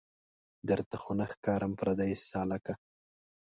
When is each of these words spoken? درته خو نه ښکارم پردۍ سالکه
درته 0.69 0.95
خو 1.01 1.11
نه 1.19 1.25
ښکارم 1.31 1.71
پردۍ 1.79 2.11
سالکه 2.29 2.73